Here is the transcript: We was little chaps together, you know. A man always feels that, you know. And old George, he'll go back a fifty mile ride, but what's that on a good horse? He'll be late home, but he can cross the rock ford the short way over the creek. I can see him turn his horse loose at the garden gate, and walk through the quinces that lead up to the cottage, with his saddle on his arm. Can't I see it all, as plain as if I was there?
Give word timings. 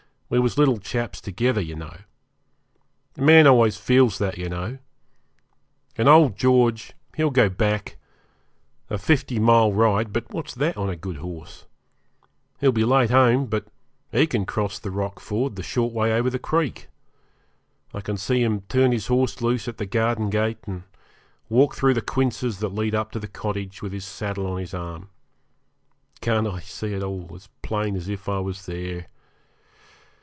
We 0.33 0.39
was 0.39 0.57
little 0.57 0.77
chaps 0.77 1.19
together, 1.19 1.59
you 1.59 1.75
know. 1.75 1.93
A 3.17 3.21
man 3.21 3.45
always 3.45 3.75
feels 3.75 4.17
that, 4.19 4.37
you 4.37 4.47
know. 4.47 4.77
And 5.97 6.07
old 6.07 6.37
George, 6.37 6.93
he'll 7.17 7.31
go 7.31 7.49
back 7.49 7.97
a 8.89 8.97
fifty 8.97 9.39
mile 9.39 9.73
ride, 9.73 10.13
but 10.13 10.33
what's 10.33 10.55
that 10.55 10.77
on 10.77 10.89
a 10.89 10.95
good 10.95 11.17
horse? 11.17 11.65
He'll 12.61 12.71
be 12.71 12.85
late 12.85 13.09
home, 13.09 13.47
but 13.47 13.67
he 14.09 14.25
can 14.25 14.45
cross 14.45 14.79
the 14.79 14.89
rock 14.89 15.19
ford 15.19 15.57
the 15.57 15.63
short 15.63 15.91
way 15.91 16.13
over 16.13 16.29
the 16.29 16.39
creek. 16.39 16.87
I 17.93 17.99
can 17.99 18.15
see 18.15 18.41
him 18.41 18.61
turn 18.69 18.93
his 18.93 19.07
horse 19.07 19.41
loose 19.41 19.67
at 19.67 19.79
the 19.79 19.85
garden 19.85 20.29
gate, 20.29 20.59
and 20.65 20.83
walk 21.49 21.75
through 21.75 21.95
the 21.95 22.01
quinces 22.01 22.59
that 22.59 22.69
lead 22.73 22.95
up 22.95 23.11
to 23.11 23.19
the 23.19 23.27
cottage, 23.27 23.81
with 23.81 23.91
his 23.91 24.05
saddle 24.05 24.47
on 24.47 24.59
his 24.61 24.73
arm. 24.73 25.09
Can't 26.21 26.47
I 26.47 26.61
see 26.61 26.93
it 26.93 27.03
all, 27.03 27.29
as 27.35 27.49
plain 27.61 27.97
as 27.97 28.07
if 28.07 28.29
I 28.29 28.39
was 28.39 28.65
there? 28.65 29.07